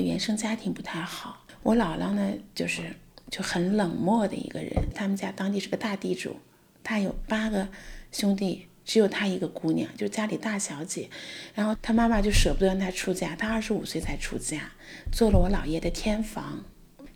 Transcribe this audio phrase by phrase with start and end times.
[0.00, 2.82] 原生家庭不太好，我姥姥呢就是
[3.30, 4.70] 就很冷漠的一个人。
[4.94, 6.36] 他们家当地是个大地主，
[6.82, 7.68] 他有八个
[8.10, 11.08] 兄弟，只有他一个姑娘，就是家里大小姐。
[11.54, 14.72] 然后他妈妈就舍不得让他出嫁，他二十五岁才出嫁，
[15.12, 16.64] 做了我姥爷的天房。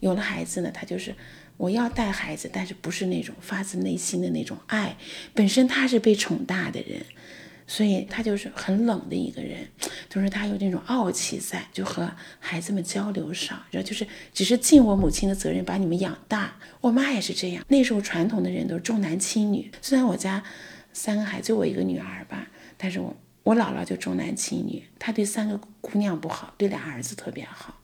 [0.01, 1.15] 有了孩子呢，他就是
[1.57, 4.97] 我要带孩子，但是不是那种发自内心的那种爱。
[5.33, 7.05] 本身他是被宠大的人。
[7.67, 9.67] 所以他就是很冷的一个人，
[10.09, 16.57] 就是他有那种傲气在，就和孩子们交流少，然后就是只是尽我母亲的责任把你们养大。
[16.81, 19.71] 我妈也是这样，那时候传统的人都重男轻女。
[19.81, 20.43] 虽然我家
[20.93, 22.47] 三个孩子就我一个女儿吧，
[22.77, 27.81] 但是我我姥姥就重男轻女，她对三个姑娘不好，对俩儿子特别好。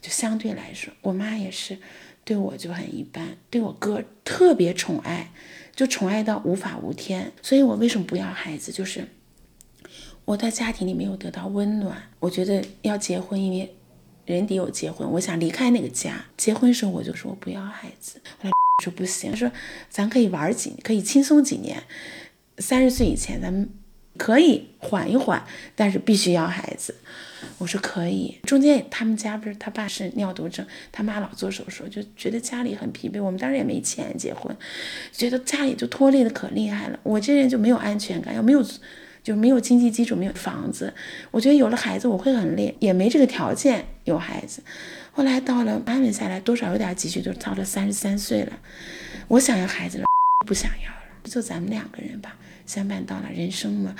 [0.00, 1.76] 就相对来说，我妈也是
[2.24, 5.30] 对我就很一般，对我哥特别宠爱。
[5.80, 8.70] 就宠爱到无法无天，所以我为什么不要孩子？
[8.70, 9.08] 就是
[10.26, 12.02] 我在家庭里没有得到温暖。
[12.18, 13.74] 我觉得要结婚，因为
[14.26, 15.10] 人得有结婚。
[15.12, 16.26] 我想离开那个家。
[16.36, 18.20] 结婚时候我就说我不要孩子。
[18.26, 18.50] 后来
[18.84, 19.50] 说不行，说
[19.88, 21.82] 咱可以玩几，可以轻松几年。
[22.58, 23.70] 三十岁以前咱们
[24.20, 25.42] 可以缓一缓，
[25.74, 26.94] 但是必须要孩子。
[27.56, 33.22] 我说可以，中间他们家不是他爸是尿毒症，他妈老做手术，就觉得家里很疲惫。
[33.22, 34.54] 我们当时也没钱结婚，
[35.10, 37.00] 觉得家里就拖累的可厉害了。
[37.02, 38.62] 我这人就没有安全感，又没有
[39.22, 40.92] 就没有经济基础，没有房子。
[41.30, 44.62] 我觉得有了孩子我会很累，也没这个条件有孩子。
[45.12, 48.52] 后来到了安稳下来，多少有点积蓄，就到了三十三岁了。
[49.28, 50.04] 我想要孩子了，
[50.46, 52.36] 不想要了，就咱们两个人吧，
[52.70, 53.96] 相伴到了人生嘛。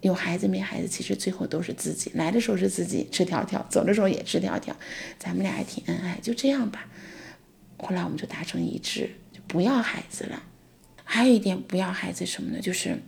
[0.00, 4.76] 有孩子没孩子，其实最后都是自己来的时候是自己吃条条，走的时候也吃条条。
[5.20, 6.88] 咱们俩还挺恩爱，就这样吧。
[7.76, 10.42] 后来我们就达成一致，就不要孩子了。
[11.04, 12.60] 还有一点不要孩子什么呢？
[12.60, 12.98] 就是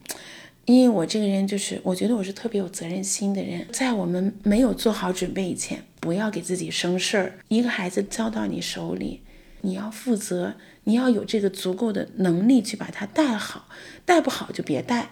[0.64, 7.38] 因为我这个人就是，我觉得我是特别有责任心的人，在我们没有做好准备以前，不要给自己生事儿。
[7.48, 9.20] 一个孩子交到你手里，
[9.62, 13.68] 你要负责，你要有这个足够的能力去把他带好，
[14.04, 15.10] 带不好就别带。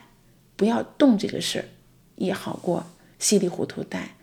[0.56, 1.64] 不要动这个事儿，
[2.16, 2.84] 也好过
[3.18, 4.16] 稀里糊涂带。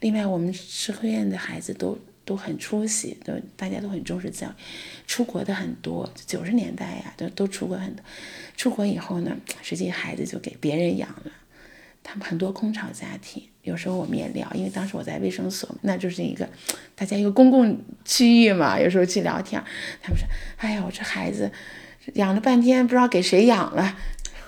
[0.00, 4.52] 另外，我们社科院的孩子都都很出息，都大家都很重视教育，
[5.06, 6.12] 出国的很多。
[6.26, 8.04] 九十年代呀，都都出国很多。
[8.56, 11.32] 出国以后呢，实际孩子就给别人养了。
[12.02, 16.48] 他们很多空巢家庭，有时候我们也聊，因为当时我在卫生所，那就是一个
[16.94, 18.80] 大家一个公共区域嘛。
[18.80, 19.62] 有时候去聊天，
[20.02, 20.26] 他们说
[20.58, 21.50] ：“哎呀，我这孩子
[22.14, 23.96] 养了半天，不知道给谁养了。”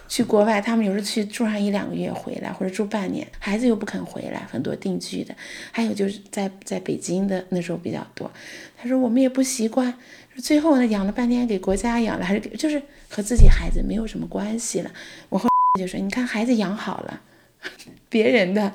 [0.08, 5.34] 去国外，他们有时候去住上一两个月回来，或者住半年，孩子又不肯回来，很多定居的，
[5.70, 8.30] 还有就是在在北京的那时候比较多。
[8.76, 9.94] 他说我们也不习惯，
[10.36, 14.90] 最后呢养了半天给国家养了，还是就是和自己孩子没有什么关系了。
[15.30, 15.48] 我后
[15.78, 17.22] 就说你看孩子养好了，
[18.08, 18.72] 别人的，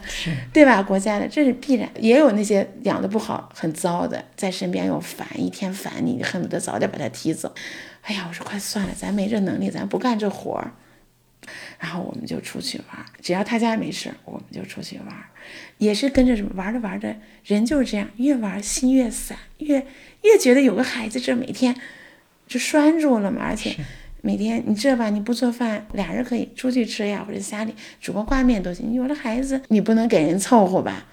[0.52, 0.81] 对吧？
[0.81, 7.53] 国家的这是必然，也有那些养的不好很糟的，在身边又烦，一天烦你，恨不得早点把他踢走。
[8.02, 10.72] 哎呀，我说快算了，咱没这能力，咱不干这活儿。
[11.80, 15.16] 然后我们就出去玩，只要他家没事，我们就出去玩，
[15.78, 17.16] 也是跟着什么玩着玩着，
[17.46, 19.86] 人就是这样，越玩心越散，越
[20.24, 21.80] 越觉得有个孩子这每天
[22.48, 23.75] 就拴住了嘛，而且
[24.22, 28.94] 每天你这吧，你不做饭，俩人可以出去吃呀，或者家里煮个挂面都行。
[28.94, 31.05] 有了孩子，你不能给人凑合吧，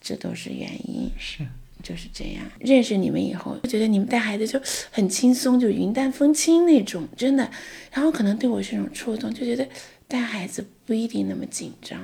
[0.00, 1.10] 这都是原因。
[1.18, 1.46] 是。
[1.82, 7.50] 就是这样，认识你们以后，我觉得你们带孩子就很轻松，就云淡风轻那种，真的。
[7.90, 9.66] 然后可能对我是一种触动，就觉得
[10.06, 11.98] 带孩子不一定那么紧张，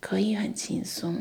[0.00, 1.16] 可以很轻松，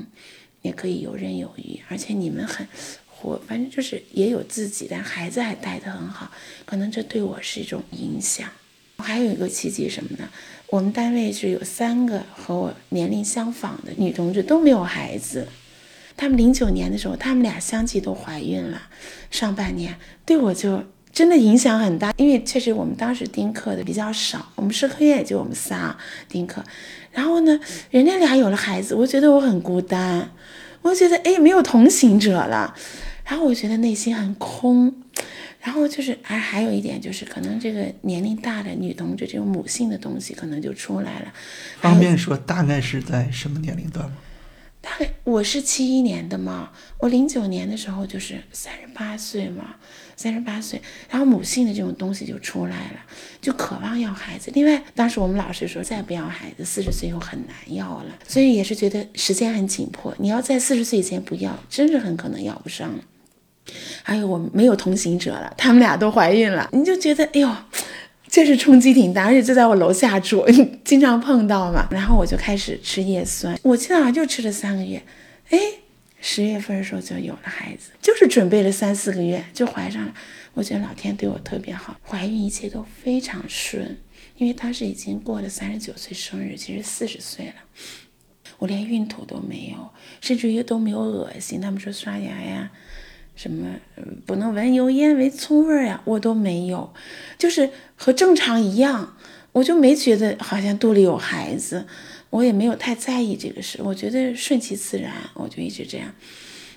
[0.62, 1.80] 也可以游刃有余。
[1.88, 2.68] 而且你们很
[3.08, 6.30] 活，反正就是也有自己，但孩子还带得很好，
[6.66, 8.50] 可能这对我是一种影响。
[9.02, 10.30] 还有一个契机什么呢？
[10.68, 15.48] 我们单位是有三个和我年龄相仿的女同志都没有孩子。
[16.16, 18.84] 他们零九年的时候，他们俩相继都怀孕了，
[19.32, 19.96] 上半年
[20.26, 25.98] 对我就真的影响很大，因为确实我们当时丁克的比较少，我们社科院也就我们仨
[26.30, 26.64] 丁克，
[27.12, 27.60] 然后呢，
[27.90, 30.32] 人家俩有了孩子，我觉得我很孤单，
[30.84, 32.76] 我觉得哎没有同行者了，
[33.26, 34.94] 然后我觉得内心很空，
[35.62, 41.34] 然后就是还还有一点就是可能这个年龄大的女同志这种母性的东西可能就出来了，
[41.80, 44.18] 方便说大概是在什么年龄段吗？
[44.82, 49.76] 大概我是七一年的嘛，我零九年的时候就是三十八岁嘛，
[50.16, 53.00] 三十八岁，然后母性的这种东西就出来了，
[53.40, 54.50] 就渴望要孩子。
[54.56, 60.16] 另外，当时我们老师说再不要孩子，四十岁以后很难要了，所以也是觉得时间很紧迫。
[60.18, 62.92] 你要在四十岁以前不要，真是很可能要不上。
[64.04, 67.50] 还有我没有同行者了，他们俩都怀孕了，你就觉得哎呦。
[68.34, 70.46] 这是冲击挺大，而且就在我楼下住，
[70.86, 71.86] 经常碰到嘛。
[71.92, 75.04] 然后我就开始吃叶酸，我记得好像就吃了三个月，
[75.50, 75.60] 哎，
[76.22, 80.14] 十月份的时候就有了孩子，就是准备了三四个月就怀上了。
[80.54, 83.98] 我觉得老天对我特别好，怀孕一切都非常顺。
[84.38, 87.56] 因为当时已经过了三十九岁生日，其实四十岁了，
[88.60, 89.90] 我连孕吐都没有，
[90.22, 91.60] 甚至于都没有恶心。
[91.60, 92.72] 他们说刷牙呀，
[93.42, 93.68] 什么
[94.28, 96.94] 不能闻油烟、闻葱味儿呀，我都没有，
[97.40, 99.18] 就是和正常一样，
[99.52, 101.88] 我就没觉得好像肚里有孩子，
[102.30, 106.14] 我也没有太在意这个事，我觉得顺其自然，我就一直这样。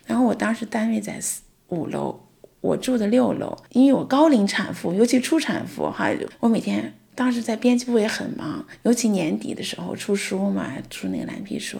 [0.07, 1.21] 然后我当时单位在
[1.69, 2.19] 五楼，
[2.63, 6.11] 我住的六楼，因为我高龄产妇，尤其初产妇哈，
[6.41, 6.95] 我每天。
[7.17, 11.79] 当时在编辑部也很忙，尤其年底的时候出书嘛，出那个蓝皮书，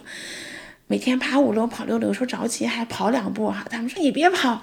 [0.87, 3.65] 每天爬五楼跑六楼，有时候着急还跑两步哈。
[3.69, 4.61] 他们说你别跑，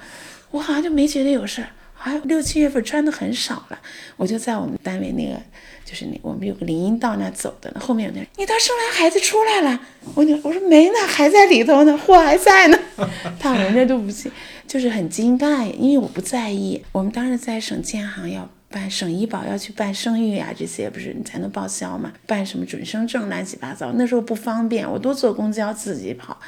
[0.51, 1.69] 我好像就没觉得有事儿。
[1.95, 3.79] 好像六七月份穿的很少了，
[4.17, 5.41] 我就在我们单位那个，
[5.85, 9.81] 就是那我们有个林荫道那走的，后面有那，你到生完孩子出来了，
[10.17, 12.79] 我你我说没呢，还在里头呢，货还在呢，
[13.39, 14.33] 他人家都不信，
[14.67, 16.83] 就是很惊讶，因为我不在意。
[16.91, 18.49] 我们当时在省建行要。
[18.73, 19.95] 办省医保要去办？
[19.95, 22.13] 生育呀，这些不是你才能报销嘛？
[22.27, 22.45] 办？
[22.45, 23.93] 什么准生证，乱七八糟。
[23.93, 26.41] 那时候不方便，我都坐公交自己跑。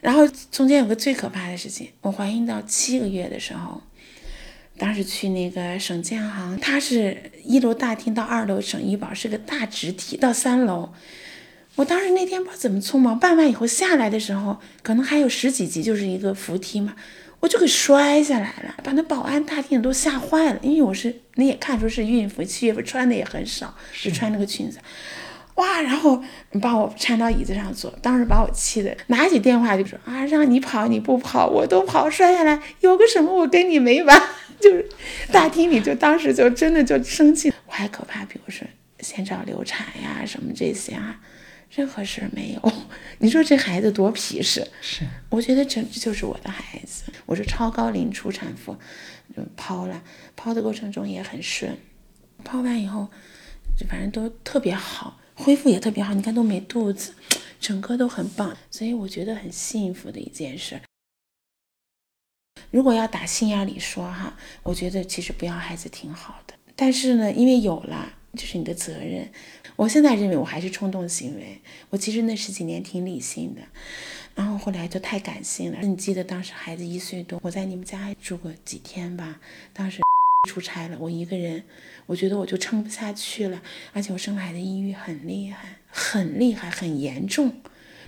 [0.00, 3.80] 然后中间有个最可怕的事情，我怀孕到七个月的时候，
[4.76, 10.92] 当时去那个省建行，它是一楼大厅到二楼省医保是个大直梯，到三楼。
[11.76, 13.36] 我当时那天不知道怎么匆忙，办？
[13.36, 16.96] 完以后下来的时候，可能还有十几级，就是一个扶梯嘛。
[17.40, 20.58] 我就给摔下来了，把那保安大厅都吓坏了。
[20.62, 24.78] 因为我是，你也看出是孕妇，七月份穿的也很少，就穿那个裙子，
[25.54, 25.80] 哇！
[25.80, 26.22] 然后
[26.60, 34.22] 把我搀到椅子上坐，当时把我气的，拿起电话就说啊，让你跑你不跑，我都跑，摔下来有个什么我跟你没完，
[34.60, 34.88] 就是
[35.30, 37.52] 大厅里就当时就真的就生气。
[37.66, 38.66] 我还可怕，比如说
[39.00, 41.20] 先兆流产呀什么这些啊。
[41.70, 42.72] 任何事儿没有，
[43.18, 44.66] 你说这孩子多皮实？
[44.80, 47.04] 是，我觉得这这就是我的孩子。
[47.26, 48.76] 我是超高龄初产妇，
[49.36, 50.02] 就剖了，
[50.36, 51.76] 剖的过程中也很顺，
[52.42, 53.08] 剖完以后，
[53.76, 56.14] 就反正都特别好，恢复也特别好。
[56.14, 57.12] 你看都没肚子，
[57.60, 60.80] 整个都很棒，所以我觉得很幸福的一件事。
[62.70, 69.30] 如果要打心眼里说哈，我觉得其实不要孩子挺好的，但是呢，因为有了，就是你的责任。
[69.76, 71.60] 我现在认为我还是冲动行为，
[71.90, 73.62] 我其实那十几年挺理性的，
[74.34, 75.80] 然后后来就太感性了。
[75.82, 79.40] 你记得当时孩子一岁多，我在你们家住过几天吧？
[79.72, 80.00] 当时
[80.48, 81.62] 出差了，我一个人，
[82.06, 87.52] 我觉得我就撑不下去了，而且我生孩子抑郁很厉害，很厉害，很严重。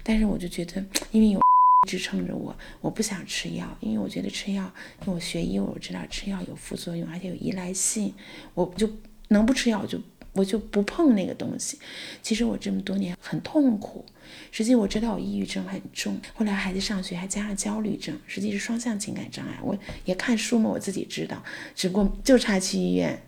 [0.02, 1.40] 但是我就觉得，因为有
[1.88, 8.14] 支撑着我，我不想吃药，因为我觉得吃药，因为我学医，我知道吃药有副作用，而且有依赖性，
[8.55, 8.88] 我就
[9.31, 9.99] 能不吃药就。
[10.32, 11.77] 我就不碰那个东西。
[12.23, 14.06] 其实我这么多年很痛苦，
[14.53, 16.17] 实际我知道我抑郁症很重。
[16.35, 19.59] 后来孩子上学还加上焦虑症，实际是双向情感障碍。
[19.61, 21.43] 我也看书嘛，我自己知道，
[21.75, 23.21] 只不过就差去医院，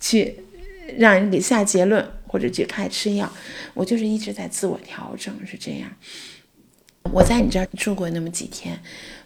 [0.00, 0.40] 去
[0.98, 3.32] 让人给下结论或者去开吃药。
[3.72, 5.88] 我就是一直在自我调整，是这样。
[7.12, 8.76] 我在你这儿住过那么几天，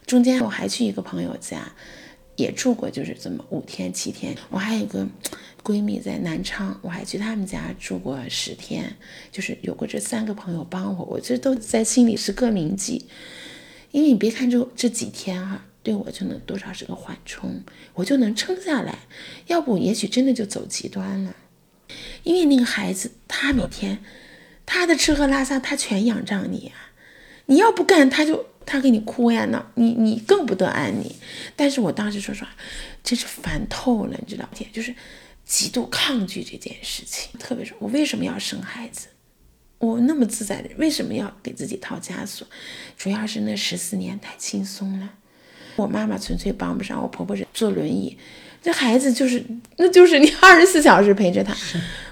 [0.04, 1.72] 中间我还去一个朋友家。
[2.38, 4.32] 也住过，就是这么五天七天。
[4.48, 5.04] 我还有个
[5.64, 8.94] 闺蜜在南昌，我还去他们家住过十天。
[9.32, 13.06] 就是有过这三个朋友帮我，我这都在心里是个铭记。
[13.90, 17.60] 因为你别看这这几天哈，对我就能多少是个缓冲，
[17.94, 19.00] 我就能撑下来。
[19.48, 21.34] 要不也许真的就走极端了。
[22.22, 23.98] 因为那个孩子，他每天
[24.64, 26.94] 他的吃喝拉撒，他全仰仗你啊。
[27.46, 28.46] 你要不干，他就。
[28.68, 31.10] 他给你哭呀闹，你你更不得安宁。
[31.56, 32.50] 但是我当时说实话，
[33.02, 34.50] 真是烦透了，你知道吗？
[34.70, 34.94] 就是
[35.46, 37.30] 极度抗拒这件事情。
[37.40, 39.06] 特别是我为什么要生孩子？
[39.78, 42.46] 我那么自在的，为什么要给自己套枷锁？
[42.98, 45.08] 主要是那十四年太轻松了。
[45.76, 48.18] 我妈妈纯粹帮不上，我婆婆是坐轮椅，
[48.60, 49.42] 这孩子就是，
[49.76, 51.56] 那就是你二十四小时陪着他，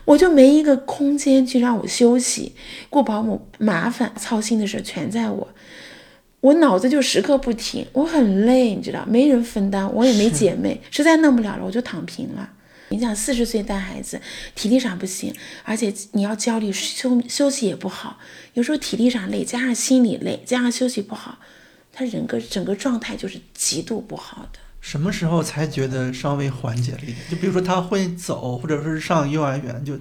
[0.04, 2.54] 我就没一个空间去让我休息。
[2.88, 5.48] 雇保姆麻烦，操心的事全在我。
[6.46, 12.48] 我脑子就时刻不停，我很累，你知道，没人分担，我也没姐妹，实在弄不了了，我就躺平了。
[12.90, 14.20] 你想，四十岁带孩子，
[14.54, 15.34] 体力上不行，
[15.64, 18.20] 而且你要焦虑，休休息也不好，
[18.54, 21.40] 有时候体力上累，加上心理累，加上休息不好，
[21.92, 24.60] 他人个整个状态就是极度不好的。
[24.80, 27.16] 什么时候才觉得稍微缓解了一点？
[27.28, 29.98] 就比如说他会走，或者说是上幼儿园，就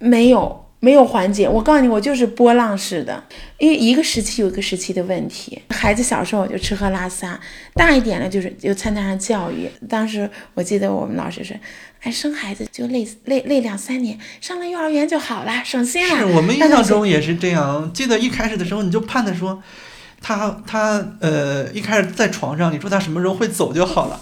[0.00, 0.66] 没有。
[0.84, 3.22] 没有缓解，我告诉你，我就是波浪式的，
[3.58, 5.62] 因为一个时期有一个时期的问题。
[5.68, 7.38] 孩子小时候就吃喝拉撒，
[7.74, 9.70] 大一点了就是就参加上教育。
[9.88, 11.56] 当时我记得我们老师说，
[12.00, 16.18] 哎，生孩子就累累累两三年，上了幼儿园就好了，省心了。
[16.18, 17.92] 是我们印象中也是这样。
[17.94, 19.62] 记得一开始的时候，你就盼着说，
[20.22, 24.20] 他他呃一开始在床上，你说他什么时候会走就好了。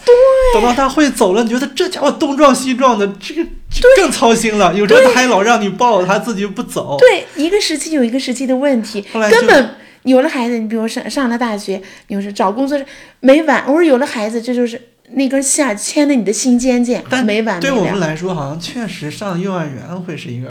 [0.55, 4.75] 等到他会走了，你觉得这家伙东撞西撞的，这个这更操心了。
[4.75, 6.97] 有时候他还老让你抱，他自己不走。
[6.99, 12.81] 对，一个时期有一个时期的问题，根本有了孩子，你比如上上了大学，有时找工作
[13.21, 13.65] 没完。
[13.67, 14.81] 我说有了孩子，这就是
[15.13, 18.01] 那根线儿牵着你的心尖尖，但没完没对我们。
[18.01, 20.51] 来说，好像确实上幼儿园会是一个，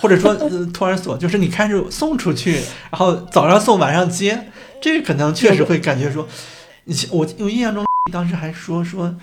[0.00, 4.48] 或者说、呃、托儿所，就是你开始送出去，然后早上送，晚上接，
[4.80, 6.26] 这个可能确实会感觉说，
[6.84, 9.14] 你我我印象中当时还说说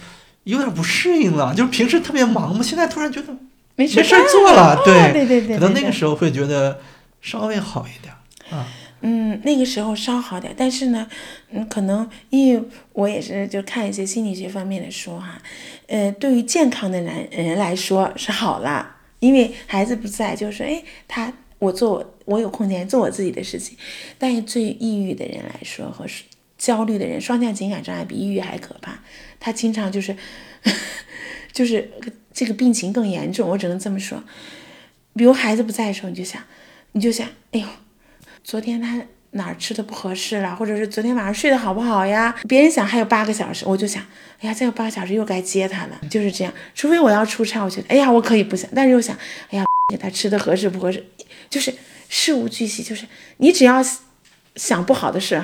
[0.44, 3.34] 有点不适应了，就是平时特别忙嘛，现在突然觉得
[3.76, 6.80] 没没事儿做了，对对对对，可能那个时候会觉得
[7.22, 8.14] 稍微好一点
[8.52, 8.66] 啊。
[9.02, 11.08] 嗯，那个时候稍好点，但是呢，
[11.52, 15.40] 嗯，可能因为我也是就看一些心理学方面的书哈，
[15.86, 23.78] 呃，对于健康的男人来说是好了，因为孩子不在，就是哎，他我做我有空间做我自己的事情，
[24.18, 26.06] 但是对抑郁的人来说和
[26.58, 29.00] 焦虑的人，双向情感障碍比抑郁还可怕，
[29.40, 30.16] 他经常就是
[31.54, 31.92] 就是
[32.34, 34.24] 这个病情更严重，我只能这么说。
[35.16, 36.42] 比如孩子不在的时候，你就想，
[36.94, 37.68] 你就想，哎呦。
[38.44, 42.34] 昨天他哪儿吃的不合适了，或者是昨天晚上睡得好不好呀？
[42.48, 44.02] 别人想还有八个小时，我就想，
[44.40, 46.54] 哎呀，再有八个小时又该接他了，就是这样。
[46.74, 49.14] 除非我要出差，我觉得，哎呀，我可以不想，但是又想，
[49.50, 51.06] 哎呀，给他吃的合适不合适，
[51.50, 51.74] 就是
[52.10, 53.06] 事无巨细，就是
[53.38, 53.84] 你只要
[54.56, 55.42] 想不好的事，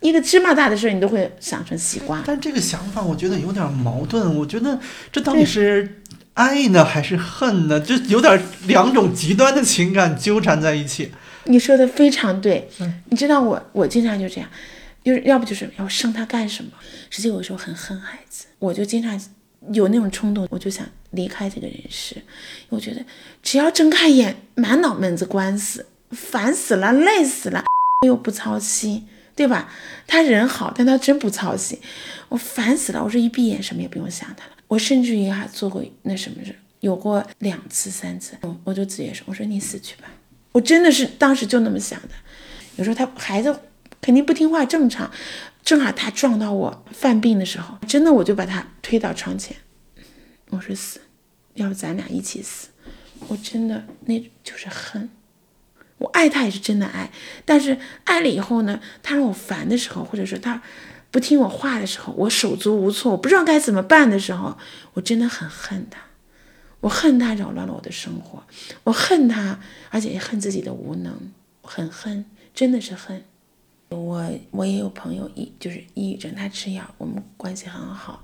[0.00, 2.22] 一个芝麻大的事，你都会想成西瓜。
[2.26, 4.78] 但这个想法我觉得有点矛盾，我觉得
[5.10, 6.02] 这到底是
[6.34, 7.80] 爱呢还是恨呢？
[7.80, 11.12] 就有点两种极端的情感纠缠在一起。
[11.44, 14.48] 你说的非常对，嗯你知道我我经常就这样，
[15.04, 16.70] 就是要不就是要生他干什么？
[17.10, 19.18] 实际有时候很恨孩子，我就经常
[19.72, 22.16] 有那种冲动，我就想离开这个人世。
[22.68, 23.04] 我觉得
[23.42, 27.64] 只要睁开眼，满脑门子官司，烦死了，累死了，
[28.06, 29.72] 又不操心，对吧？
[30.06, 31.78] 他人好，但他真不操心，
[32.28, 33.02] 我烦死了。
[33.02, 34.52] 我说一闭眼什么也不用想他了。
[34.68, 40.04] 我甚至于还做过那什么事，有过两次、三次，我就直接说，我说你死去吧。
[40.52, 42.10] 我真的是当时就那么想的，
[42.76, 43.56] 有时候他孩子
[44.00, 45.10] 肯定不听话，正常。
[45.64, 49.56] 正好他撞到我犯病的时候，真的我就把他推到床前，
[50.50, 51.00] 我说死，
[51.54, 52.68] 要不咱俩一起死。
[53.28, 55.08] 我真的那就是恨，
[55.96, 57.10] 我爱他也是真的爱，
[57.46, 60.60] 但是爱了以后呢，他让我烦的时候，或者说他
[61.10, 64.58] 不听我话的时候，我手足无措，我不知道该怎么办的时候，
[64.92, 65.98] 我真的很恨他。
[66.80, 68.44] 我恨他扰乱了我的生活，
[68.82, 73.24] 我恨他，而且也恨自己的无能，很恨，真的是恨。
[73.94, 78.22] 我我也有朋友抑就是抑郁症，他吃药，我们关系很好。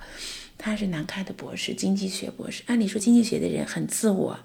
[0.58, 2.62] 他是南开的博士，经济学博士。
[2.66, 4.38] 按理说经济学的人很自我，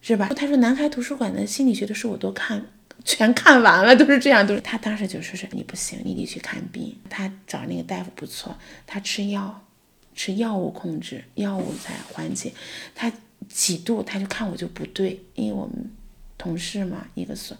[0.00, 0.30] 是吧？
[0.36, 2.64] 他说南开图书馆的心理学的书我都看，
[3.04, 4.60] 全看完了，都是这样，都是。
[4.60, 6.96] 他当时就说是你不行，你得去看病。
[7.08, 9.66] 他找那个大夫不错，他吃药，
[10.14, 12.52] 吃药物控制，药物才缓解。
[12.94, 13.12] 他。
[13.48, 15.90] 几度他就看我就不对，因为我们
[16.36, 17.56] 同事嘛，一个所，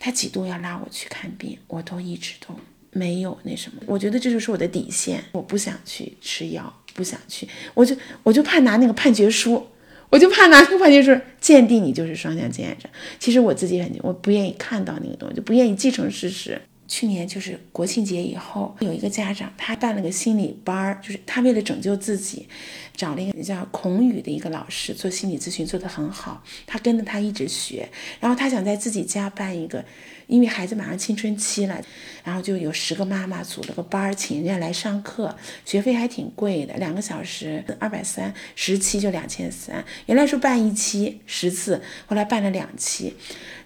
[0.00, 2.52] 他几度要拉我去看病，我都一直都
[2.90, 3.80] 没有那什么。
[3.86, 9.64] 我觉得这就是我的底线，我不想去吃药，不想去，我就我就怕拿那个判决书，
[10.08, 12.88] 我就怕拿那个判决书鉴定你就是双向经验者。
[13.18, 16.60] 其实我自己很，我不愿意看到那个东西，就不愿意继承事实。
[16.90, 22.48] 去年就是国庆节以后，有一个家长他办了个心理班儿，就是他为了拯救自己，
[22.96, 26.42] 找了一个叫孔宇的一个老师做心理咨询，做得很好。
[26.66, 29.84] 他跟着他一直学，然后他想在自己家办一个，
[30.30, 31.82] 因为孩子马上青春期了，
[32.24, 39.84] 然后就有十个妈妈组了个班儿，请人家来上课，学费还挺贵的，两个小时二百三，十期就两千三。
[40.06, 43.14] 原来说办一期十次，后来办了两期。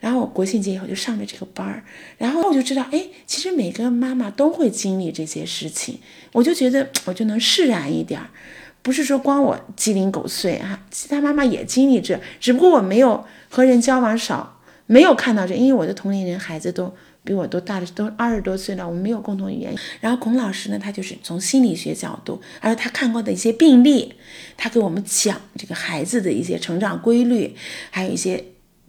[0.01, 1.83] 然后我国庆节以后就上了这个班儿，
[2.19, 6.01] 然后我就知道，哎，其实每个妈妈都会经历这些事情，
[6.33, 8.29] 我就觉得我就能释然一点儿，
[8.83, 14.54] 不是说光我鸡零狗碎啊，其他妈妈也经历这，只不过我没有和人交往少，
[14.87, 19.75] 没有看到这，因为我的同龄人孩子都比我都大的，都二十多岁了，我们没有共同语言。
[20.01, 24.15] 然后孔老师呢，他就是从心理学角度，而且他看过的一些病例，
[24.57, 27.55] 他给我们讲这个孩子的一些成长规律，
[27.91, 28.45] 还有一些。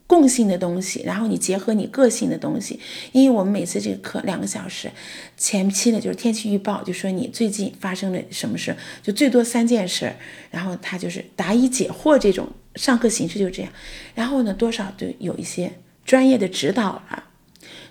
[0.07, 2.79] 共性的东西，然后你结合你个性的东西，
[3.11, 4.87] 因为我们每次这个课两个小时，
[5.35, 10.13] 前期呢就是天气预报，就说你最近发生了什么事，就最多三件事，
[10.51, 13.71] 然后他就是答疑解惑这种上课形式就这样，
[14.13, 15.73] 然后呢多少就有一些
[16.05, 17.23] 专业的指导了，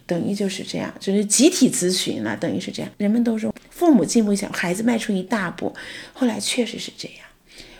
[0.07, 2.91] 等于就是这样，就是集体咨询了，等于是这样。
[2.97, 5.75] 人们都说父母进步一小，孩子迈出一大步，
[6.13, 7.19] 后来确实是这样。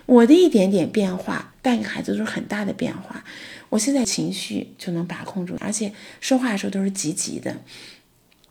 [0.07, 3.25] 我的一点点变化带给孩子都是很大的变化。
[3.71, 7.57] 我现在情绪就能把控住，而且说话的时候都是积极的。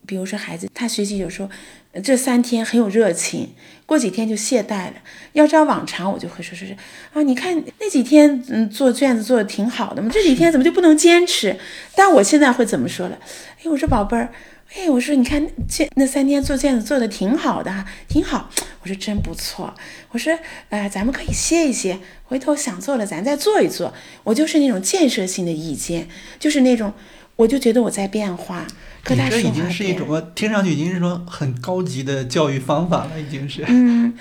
[0.05, 1.50] 比如说孩子他学习有时候
[1.91, 3.53] 呃这三天很有热情，
[3.86, 4.93] 过几天就懈怠了。
[5.33, 6.75] 要照往常，我就会说说是
[7.13, 11.57] 啊，你看那几天嗯做卷子做的挺好的嘛，这几天怎么就不能坚持？
[11.95, 13.19] 但我现在会怎么说了？
[13.60, 14.31] 哎，我说宝贝儿。
[14.75, 18.50] 哎，我说你看这那三天做卷子做的挺好的哈，挺好。
[18.81, 19.72] 我说真不错。
[20.10, 20.36] 我说
[20.69, 23.93] 呃，咱们可以歇一歇，回头想做了咱再做一做。
[24.24, 26.07] 我就是那种建设性的意见，
[26.39, 26.91] 就是那种
[27.36, 28.65] 我就觉得我在变化。
[29.10, 34.13] 你这已经是一种听上去已经是说很高级的教育方法了，已经是嗯，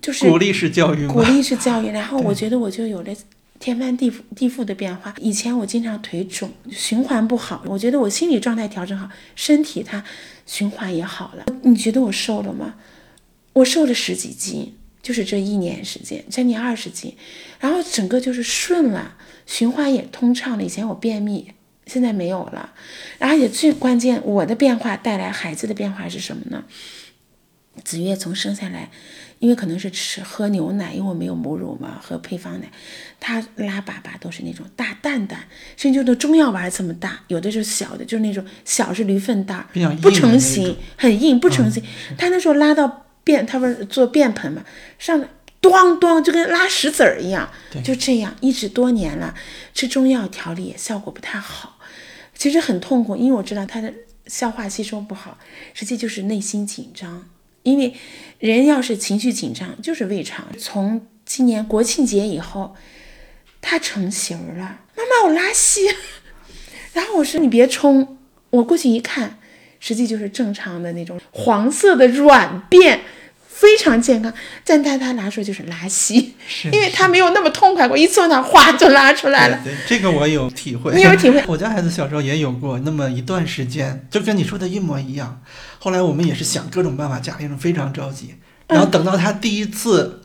[0.00, 1.12] 就是鼓励式教育嘛。
[1.12, 3.14] 鼓励式教育，然后我觉得我就有了
[3.58, 5.14] 天翻地覆地覆的变化。
[5.18, 10.02] 以前我经常腿肿，循环不好，我觉得我心理状态调整好，身体它
[10.46, 11.44] 循环也好了。
[11.62, 12.76] 你觉得我瘦了吗？
[13.52, 17.14] 我瘦了十几斤，就是这一年时间，将近二十斤，
[17.60, 19.14] 然后整个就是顺了，
[19.46, 20.64] 循环也通畅了。
[20.64, 21.48] 以前我便秘，
[21.86, 22.72] 现在没有了。
[23.18, 26.64] 然后也最关键，我的变化带来孩子的变化是什么呢？
[27.84, 28.90] 子月从生下来，
[29.38, 32.70] 因为可能是吃喝牛奶，因为我没有母乳嘛，喝配方奶，
[33.20, 35.40] 他拉粑粑都是那种大蛋蛋，
[35.76, 39.66] 甚至就都中药丸这么大，有的是小的，就是那种小是驴粪蛋
[40.00, 41.82] 不成形，很硬，不成形。
[42.16, 44.64] 他那时候拉到便，他不是做便盆嘛，
[44.98, 45.28] 上来
[45.60, 47.52] 咣咣就跟拉石子儿一样，
[47.84, 49.34] 就这样一直多年了，
[49.74, 51.75] 吃中药调理也效果不太好，
[52.36, 53.92] 其实很痛苦，因为我知道他的
[54.26, 55.38] 消化吸收不好，
[55.74, 57.28] 实际就是内心紧张。
[57.62, 57.94] 因为
[58.38, 60.46] 人要是情绪紧张，就是胃肠。
[60.56, 62.76] 从今年国庆节以后，
[63.60, 65.80] 他成型了，妈妈我拉稀，
[66.94, 68.18] 然后我说你别冲，
[68.50, 69.40] 我过去一看，
[69.80, 73.00] 实际就是正常的那种黄色的软便，
[73.58, 74.32] 非常健康。
[74.64, 79.58] 但对他来说就是拉稀，是因为他没有那么痛快过，一坐那哗就拉出来了。
[79.64, 80.94] 对，对这个我有体会。
[80.94, 85.40] 你有体会 我家孩子小时候也有过那么一段时间，就跟你说的一模一样。
[85.78, 88.34] 后来我们也是想各种办法，家里人非常着急。
[88.68, 90.20] 然后等到他第一次，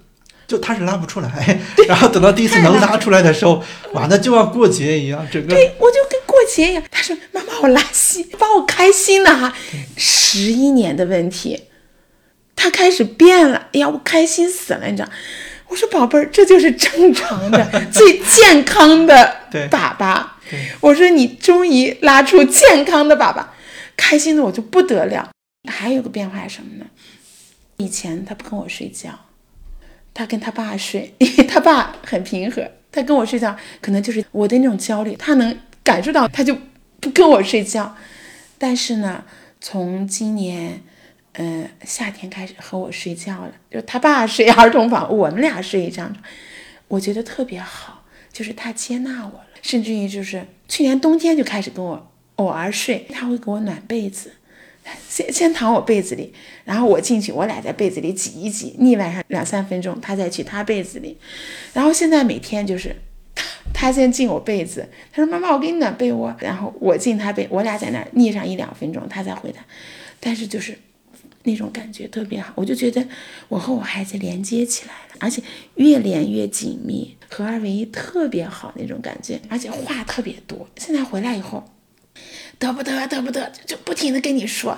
[0.47, 3.63] 就他是拉不出来， 然后等到第一次能拉出来的时候，
[3.93, 6.83] 哇，那就要过节一样，整个对，我就跟过节一样。
[6.91, 9.53] 他说：“妈妈，我拉稀，把我开心的哈。”
[9.95, 11.61] 十一年的问题，
[12.55, 13.67] 他开始变了。
[13.73, 15.09] 哎呀，我开心死了，你知道？
[15.67, 20.25] 我说宝贝儿，这就是正常的、 最健康的对粑粑。
[20.81, 23.45] 我说你终于拉出健康的粑粑，
[23.95, 25.29] 开心的我就不得了。
[25.69, 26.85] 还有个变化是什么呢？
[27.77, 29.11] 以前他不跟我睡觉，
[30.13, 36.57] 他跟他爸睡，因 为他爸很平和，他跟我睡觉可能就是我的那种焦虑，他能感受到，他就
[36.99, 37.95] 不跟我睡觉。
[38.57, 39.23] 但是呢，
[39.61, 40.83] 从今年，
[41.33, 46.23] 呃，夏天开始和我睡觉了，就他爸睡儿童房，我们俩睡一张床，
[46.87, 54.33] 我觉得特别好，就是他接纳我了，甚至于就是去年冬天就开始跟我偶尔睡，他会给我暖被子。
[55.07, 56.33] 先先躺我被子里，
[56.65, 61.19] 然后我进去，我俩在被子里挤一挤，腻歪上两三分钟，他再去他被子里。
[61.71, 62.95] 然后现在每天就是
[63.71, 69.63] 他先进我被子，他说妈妈我给你暖被窝，然后我进他被，我俩在那腻上一两分钟，他再回来。
[70.19, 70.75] 但是就是
[71.43, 73.05] 那种感觉特别好，我就觉得
[73.47, 75.41] 我和我孩子连接起来了，而且
[75.75, 80.67] 越连越紧密，合二为一，特别好那种感觉，而且话特别多。
[80.77, 81.63] 现在回来以后。
[82.59, 84.77] 得不得，得不得，就不停的跟你说，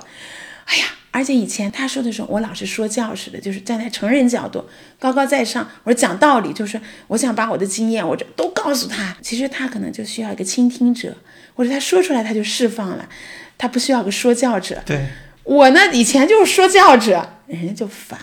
[0.64, 4.64] 哎呀，而且以前他说的时候，我老是说教似的，就是站在成人角度，
[4.98, 9.18] 高高在上，我说讲道理，就是我想把我的经验，我这都告诉他。
[9.22, 11.18] 其实他可能就需要一个倾听者，
[11.56, 13.10] 或者他说出来他就释放了，
[13.58, 14.82] 他不需要个说教者。
[14.86, 15.10] 对，
[15.44, 18.20] 我呢以前就是说教者，人家就烦，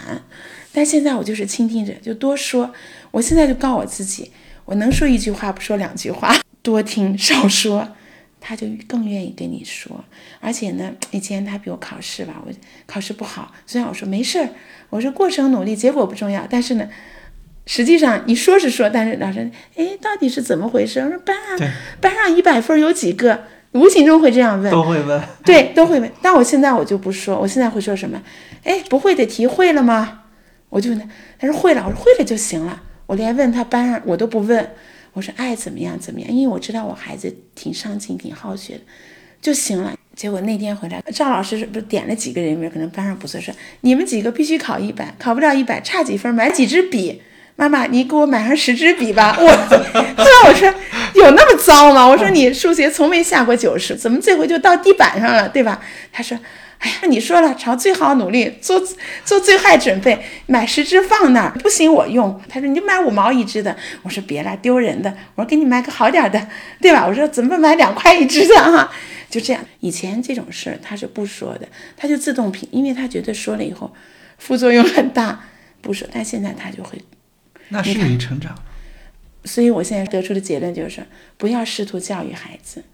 [0.73, 2.73] 但现在我就是倾听者，就多说。
[3.11, 4.31] 我现在就告我自己，
[4.65, 7.97] 我能说一句话不说两句话，多听少说。
[8.43, 10.03] 他就更愿意跟你说，
[10.41, 12.51] 而且呢，以前他比我考试吧，我
[12.87, 14.49] 考试不好，虽然我说没事儿，
[14.89, 16.89] 我说过程努力，结果不重要，但是呢，
[17.67, 21.01] 实际上你说是说，但是老师，哎，到底是怎么回事？
[21.01, 21.69] 我说班上
[22.01, 23.45] 班上一百分有几个？
[23.73, 25.23] 无形中会这样问，都会问。
[25.45, 26.11] 对，都会问。
[26.21, 28.21] 但我现在我就不说，我现在会说什么？
[28.65, 30.23] 哎，不会的题会了吗？
[30.69, 31.07] 我就问他，
[31.39, 34.71] 他说会了，我说会了就行了，我连问他班上我都不问。
[35.13, 38.81] 我说爱怎么样怎么样，因为我知道我孩子挺上进、挺好学的，
[39.41, 39.93] 就行了。
[40.15, 47.23] 结果那天回来，赵老师不是点了几个人名，可能班上不错，说你们几个必须考一百，考不了一百，差几分买几支笔。
[47.57, 49.37] 妈妈，你给我买上十支笔吧。
[49.39, 50.73] 我， 后来我说
[51.16, 52.07] 有那么糟吗？
[52.07, 55.81] 我说你数学从没下过九十，怎么这回就到地板上了，对吧？
[56.12, 56.38] 他说。
[56.81, 58.83] 哎呀，你说了，朝最好努力，做
[59.23, 62.40] 做最坏准备，买十支放那儿，不行我用。
[62.49, 65.14] 他说你就买五毛一支的，我说别了，丢人的。
[65.35, 66.49] 我说给你买个好点的，
[66.81, 67.07] 对吧？
[67.07, 68.90] 我说怎么买两块一支的哈？
[69.29, 69.62] 就这样。
[69.81, 71.68] 以前这种事儿他是不说的，
[71.99, 73.92] 他就自动屏，因为他觉得说了以后
[74.38, 75.38] 副作用很大，
[75.83, 76.09] 不说。
[76.11, 76.99] 但现在他就会，
[77.68, 78.55] 那是你成长。
[79.44, 82.85] 所以我现在得出的结论就是，不要试图教育孩子，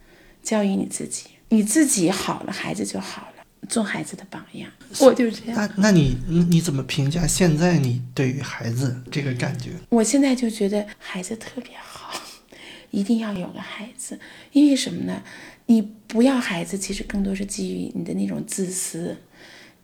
[0.43, 3.33] 教育你自己，你自己好了，孩子就好了。
[3.69, 5.57] 做孩子的榜样，我就是这样。
[5.77, 9.71] 那那你你怎么评价现在你对于孩子这个感觉？
[9.89, 12.15] 我现在就觉得孩子特别好，
[12.93, 14.21] 一定要有个孩子，
[14.53, 15.21] 因为什么呢？
[15.67, 19.17] 你不要孩子，其实更多是基于你的那种自私。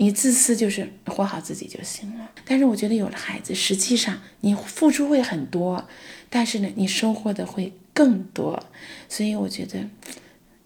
[0.02, 2.28] 你自私就是活好自己就行了。
[2.44, 5.88] 但是我觉得有了孩子，实际上你付出会很多，
[6.28, 8.60] 但是呢，你收获的会更多。
[9.08, 9.88] 所以我觉得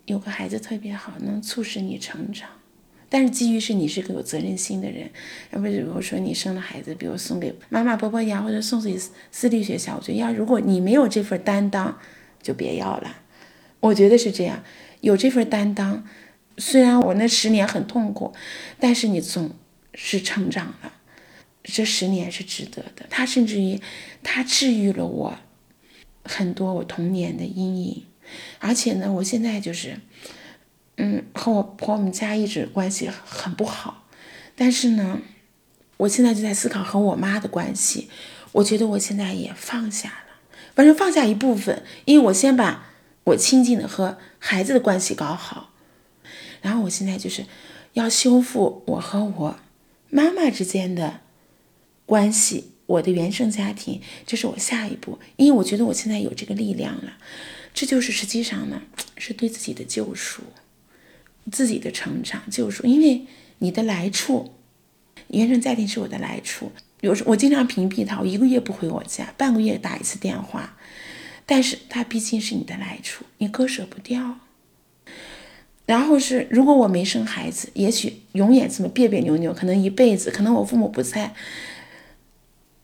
[0.06, 2.48] 有个孩子特别好，能促使你成长。
[3.10, 5.10] 但是基于是你是个有责任心的人，
[5.52, 8.98] 要不如果说你生了孩子，比如送给妈妈婆婆养，或者送去
[9.30, 11.98] 私立学校，我觉得要如果你没有这份担当，
[12.42, 13.18] 就别要了。
[13.80, 14.64] 我觉得是这样，
[15.02, 16.04] 有这份担当，
[16.58, 18.32] 虽然我那十年很痛苦，
[18.78, 19.50] 但是你总
[19.94, 20.92] 是成长了，
[21.64, 23.06] 这十年是值得的。
[23.10, 23.80] 他甚至于
[24.22, 25.38] 他治愈了我
[26.24, 28.04] 很多我童年的阴影，
[28.58, 30.00] 而且呢，我现在就是。
[30.98, 34.06] 嗯，和我和我们家一直关系很不好，
[34.54, 35.20] 但是呢，
[35.98, 38.08] 我现在就在思考和我妈的关系。
[38.52, 42.86] 我觉得我现在也放下了，反正放下一部分，因为我先把
[43.24, 45.74] 我亲近的和孩子的关系搞好，
[46.62, 47.44] 然后我现在就是
[47.94, 49.58] 要修复我和我
[50.10, 51.20] 妈妈之间的
[52.04, 57.18] 关系，我的原生家庭，这是我下一步，因为我觉得我现在有这个力量了，
[57.74, 58.82] 这就是实际上呢，
[59.16, 60.42] 是对自己的救赎。
[61.52, 63.24] 自己的成长救赎，因为
[63.58, 64.52] 你的来处，
[65.28, 66.72] 原生家庭是我的来处。
[67.02, 70.76] 有时我经常屏蔽他，我一个月不回我家，半个月打一次电话。
[71.46, 74.40] 但是他毕竟是你的来处，你割舍不掉。
[75.86, 81.32] 然后是，如果我没生孩子，也许永远这么别别扭扭，可能一辈子，可能我父母不在，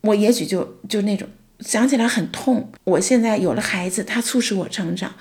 [0.01, 1.27] 我也许就就那种
[1.59, 2.71] 想起来很痛。
[2.85, 5.15] 我现在有了孩子，他促使我成长。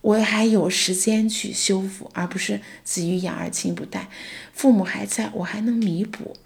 [0.00, 4.08] 我还有时间去修复，而不是子欲养而亲不待。
[4.52, 6.36] 父母还在，我还能弥补，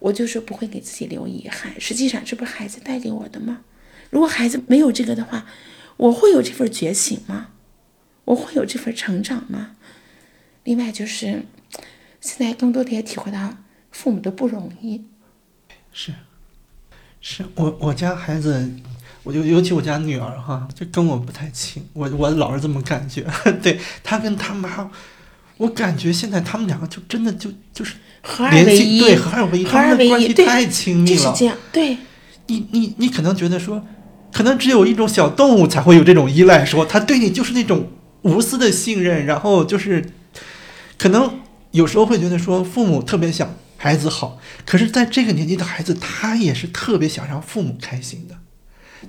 [0.00, 1.72] 我就是不会给自己留遗憾。
[1.80, 3.60] 实际上，这不是孩子带给我的吗？
[4.10, 5.46] 如果孩子没有这个的话，
[5.96, 7.48] 我会有这份觉醒吗？
[8.26, 9.76] 我会有这份成长吗？
[10.68, 11.46] 另外就是，
[12.20, 13.56] 现在更多的也体会到
[13.90, 15.02] 父母的不容易。
[15.94, 16.12] 是，
[17.22, 18.70] 是我我家孩子。
[19.22, 23.26] 我就尤其我家女儿哈，就跟我不太亲，我我老是这么感觉。
[23.62, 24.90] 对她跟她妈，
[25.56, 31.16] 我感觉现在他们两个就真的就就是合二为一，对合二为一，他们的关系太亲密了。
[31.16, 31.96] 就是这样，对。
[32.46, 33.82] 你你你可能觉得说，
[34.32, 37.88] 可能只有一种小动物才会有这种依赖，说他对你就是那种
[38.22, 40.02] 无私的信任，然后就是
[40.98, 48.36] 可能有时候会觉得说，父母特别想孩子好，可是在这个年纪的孩子，他也是特别想让父母开心的。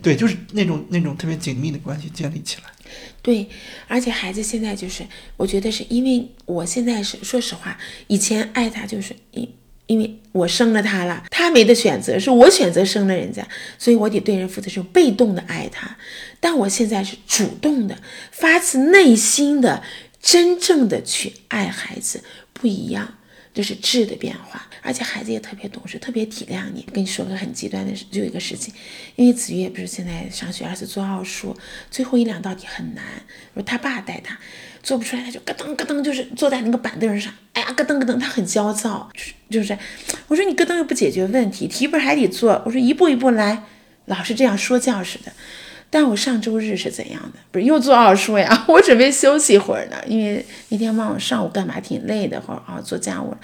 [0.04, 2.70] 对，就是那种那种特别紧密的关系建立起来。
[3.24, 3.50] 对，
[3.88, 5.04] 而且孩子现在就是，
[5.36, 7.76] 我觉得是因为我现在是说实话，
[8.08, 9.52] 以前爱他就是因
[9.88, 13.48] 因为我生了他了，他没得选择，是我选择生了人家，
[13.80, 15.98] 所以我得对人负责，是被动的爱他。
[16.40, 17.98] 但我现在是主动的，
[18.32, 19.82] 发自内心的，
[20.22, 23.16] 真正的去爱孩子，不一样。
[23.52, 26.86] 这是质的变化，而且孩子也特别懂事，特别体谅你。
[26.94, 28.74] 跟你说个很极端的事，就一个事情，
[29.16, 31.58] 因为子越不是现在上学，而是做奥数，
[31.90, 33.04] 最后一两道题很难，
[33.56, 34.38] 说他爸带他
[34.84, 39.12] 做不出来，他就咯噔咯噔，就是坐在那个板凳上，哎呀咯噔咯噔，他很焦躁，
[39.50, 39.78] 就是，
[40.28, 43.64] 我说你咯噔又不解决问题，题本还得做，我说一步一步来，
[44.06, 45.34] 老是这样说教似的。
[45.92, 47.40] 但我上周日是怎样的？
[47.52, 48.66] 不是又做奥数呀？
[48.70, 53.36] 我准备休息会儿呢，因为那天忘了上午干嘛，挺累的，或者啊做家务。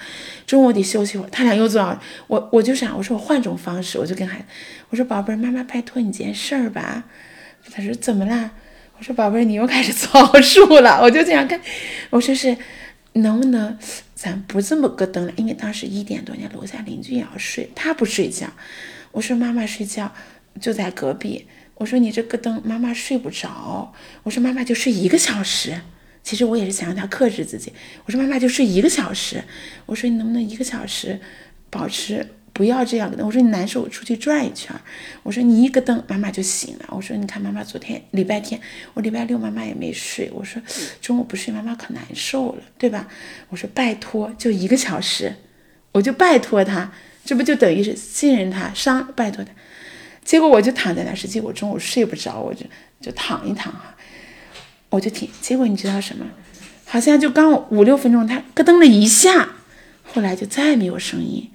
[0.46, 1.28] 中午得休息会儿。
[1.30, 4.44] 他俩又做奥，我我就想，我说我换种方式，我就跟孩子，
[4.90, 7.04] 我说宝贝儿，妈妈拜托你件事儿吧。
[7.72, 8.52] 他说怎么啦？
[8.96, 11.00] 我说宝贝儿，你又开始做奥数了。
[11.02, 11.60] 我就这样看，
[12.10, 12.56] 我说是
[13.14, 13.76] 能不能
[14.14, 15.32] 咱不这么咯噔了？
[15.34, 18.46] 因为当时一点多，家楼下邻居也要睡，他不睡觉。
[19.10, 20.12] 我说妈妈睡觉
[20.60, 21.48] 就在隔壁。
[21.76, 23.94] 我说你这咯噔，妈妈睡不着。
[24.22, 25.80] 我说妈妈就睡一个小时。
[26.22, 27.72] 其实我也是想让他克制自己。
[28.04, 29.44] 我说妈妈就睡一个小时。
[29.86, 31.20] 我说你能不能一个小时
[31.70, 33.14] 保持不要这样？
[33.18, 34.74] 我说你难受，我出去转一圈。
[35.22, 36.86] 我说你一咯噔，妈妈就醒了。
[36.88, 38.60] 我说你看妈妈昨天礼拜天，
[38.94, 40.28] 我礼拜六妈妈也没睡。
[40.34, 40.60] 我说
[41.00, 43.06] 中午不睡，妈妈可难受了，对吧？
[43.50, 45.36] 我说拜托，就一个小时，
[45.92, 46.90] 我就拜托他，
[47.24, 49.52] 这不就等于是信任他，伤拜托他。
[50.26, 52.66] 结果我就躺在那，实际我中午睡不着，我就
[53.00, 53.94] 就躺一躺哈，
[54.90, 55.30] 我就挺。
[55.40, 56.26] 结果你知道什么？
[56.84, 59.48] 好像就刚五六分钟，他咯噔了一下，
[60.04, 61.50] 后来就再也没有声音，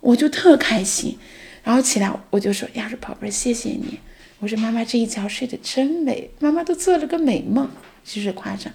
[0.00, 1.18] 我就特开心。
[1.62, 3.98] 然后起来我就说：“呀，说宝贝儿，谢谢你。”
[4.38, 7.68] 我说：“妈妈这一觉睡得真美，妈妈都做了个美梦，
[8.04, 8.72] 就是夸张。”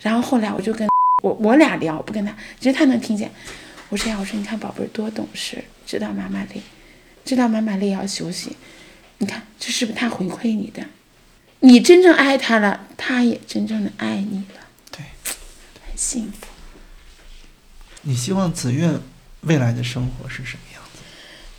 [0.00, 0.88] 然后后来我就跟
[1.22, 3.30] 我我俩聊，不跟他，其实他能听见。
[3.88, 6.62] 我说呀，我说你看宝贝多懂事，知道妈妈累，
[7.30, 8.56] 知道妈妈累要休息。
[9.18, 10.84] 你看这是不是他回馈你的？
[11.60, 15.04] 你真正爱他了，他也真正的爱你了，对，
[15.86, 16.46] 很幸福。
[18.02, 18.98] 你希望子越
[19.42, 21.00] 未来的生活是什么样子？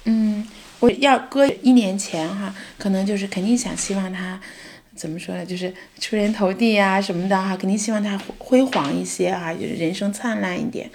[0.04, 0.46] 嗯，
[0.80, 4.42] 我要搁一年前哈，可能就是肯定想希望他
[4.96, 10.90] 怎么说呢，就是出人头地啊、什么的哈，肯定希望他辉煌一些啊，就是人生灿烂一点。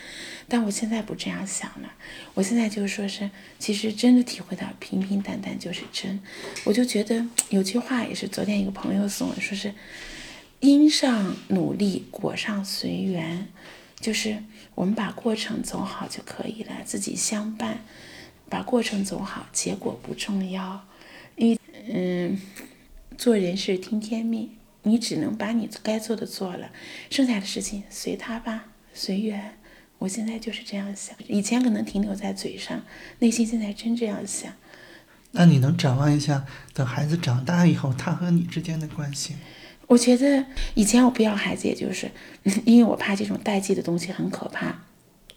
[0.49, 1.93] 但我现在不这样想了，
[2.35, 3.29] 我现在就是说是，
[3.59, 6.21] 其实真的体会到平平淡淡就是真。
[6.65, 9.75] 我就觉得有句话也是昨天一个朋友送我，说是
[10.61, 13.49] 因上努力，果上随缘，
[13.99, 14.43] 就是
[14.77, 17.81] 我们把过程走好就可以了，自己相伴，
[18.49, 20.87] 把过程走好，结果不重要。
[21.35, 22.41] 因为嗯，
[23.19, 26.71] 做人是听天命，你只能把你该做的做了，
[27.11, 29.59] 剩下的事情随他吧，随缘。
[29.99, 32.83] 我现在就是这样想，以前可能停留在嘴上，
[33.21, 34.53] 内心现在真这样想。
[35.33, 39.35] 那你能展望一下，等孩子长大以后，他和你之间的关系？
[39.87, 42.11] 我觉得以前我不要孩子，也就是
[42.65, 44.83] 因为我怕这种代际的东西很可怕，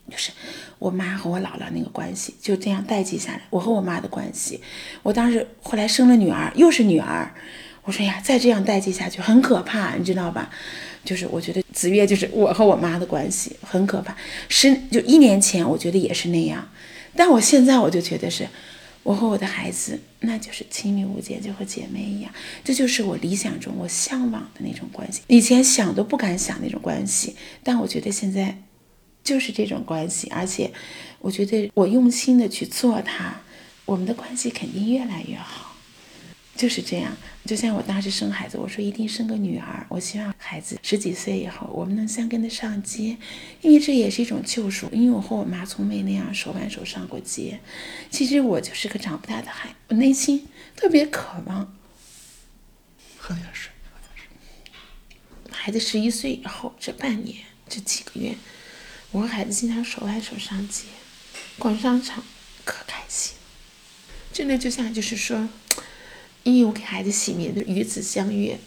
[0.09, 0.31] 就是
[0.77, 4.61] 我妈和我姥姥那个关系就这样代际下来，我和我妈的关系，
[5.03, 7.31] 我当时后来生了女儿，又是女儿，
[7.83, 10.49] 我说呀，再这样代际下去很可怕，你知道吧？
[11.09, 14.15] 就是我觉得子越就是我和我妈的关系很可怕，
[14.47, 16.69] 十就一年前我觉得也是那样，
[17.15, 18.47] 但我现在我就觉得是，
[19.01, 22.31] 我和我的孩子那就是亲密无间，就和姐妹一样，
[22.63, 25.21] 这就是我理想中我向往的那种关系。
[25.25, 28.61] 以前想都不敢想那种关系，但我觉得现在
[29.23, 30.71] 就是这种关系，而且
[31.17, 33.41] 我觉得我用心的去做它，
[33.85, 35.68] 我们的关系肯定越来越好。
[36.59, 43.15] 就是这样，就像我当时生孩子，我说一定生个女儿，我希望孩子十几岁以后，我们能先跟得上街，
[43.61, 44.89] 因为这也是一种救赎。
[44.91, 47.61] 因为我和我妈从没那样手挽手上过街。
[48.11, 51.73] 其实我就是个长不大的孩，我内心特别渴望。
[53.17, 54.27] 喝点水，喝点水。
[55.49, 57.37] 孩子十一岁以后，这半年
[57.69, 58.35] 这几个月，
[59.11, 60.83] 我和孩子经常手挽手上街，
[61.57, 62.21] 逛商场，
[62.65, 63.37] 可开心。
[64.33, 65.47] 真的就像就是说。
[66.43, 68.57] 因为我给孩子起名字“与子相悦”，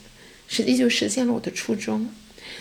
[0.46, 2.08] 实际就实现了我的初衷。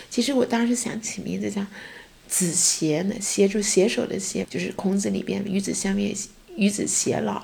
[0.10, 1.65] 其实我当时想起名字叫
[2.28, 6.15] “子协”呢，协助携手的协，就是孔子里边“与子相悦，
[6.56, 7.43] 与子偕老”。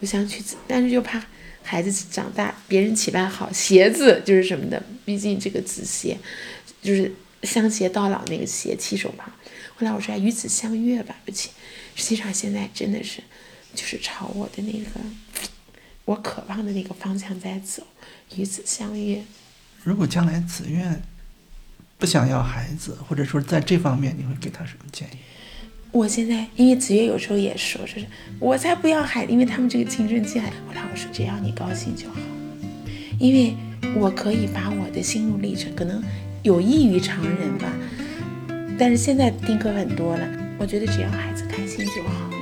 [0.00, 1.24] 我想取子，但是又怕
[1.62, 4.82] 孩子长大，别人起外号“协子”就是什么的。
[5.04, 6.16] 毕竟这个“子协”
[6.82, 7.12] 就是
[7.42, 9.32] 相携到老那个“协”气手旁。
[9.76, 11.50] 后来我说“与子相悦”吧，不起。
[11.94, 13.20] 实际上现在真的是，
[13.74, 15.00] 就是朝我的那个。
[16.04, 17.82] 我渴望的那个方向在走，
[18.36, 19.22] 与子相约。
[19.82, 21.02] 如果将来子愿
[21.98, 25.16] 不想要孩子，或者说在这方面，你会给他什么建议？
[25.92, 28.06] 我现在因为子越有时候也说，说是
[28.38, 30.40] 我才不要孩子，因为他们这个青春期。
[30.40, 32.16] 后来我说，只要你高兴就好，
[33.18, 33.54] 因为
[33.94, 36.02] 我可以把我的心路历程可能
[36.42, 37.72] 有异于常人吧，
[38.78, 42.33] 但是现在丁克很多了，我觉得只要孩子开心就好。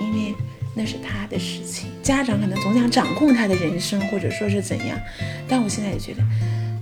[0.75, 4.99] 那是他的事情，家长可能总想掌控他的人生，或者说是怎样。
[5.47, 6.23] 但我现在也觉得，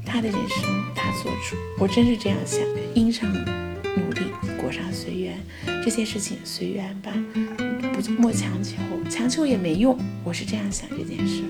[0.06, 2.60] 他的人生他做主，我真是这样想。
[2.94, 4.22] 因上努力，
[4.60, 5.38] 果上随缘，
[5.84, 7.12] 这些事情随缘吧，
[7.92, 8.76] 不莫强求，
[9.08, 9.98] 强求也没用。
[10.24, 11.42] 我是这样想这件事。